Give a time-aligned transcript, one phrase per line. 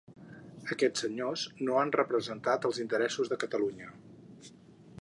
[0.75, 3.97] Aquests senyors no han representat els interessos de Catalunya.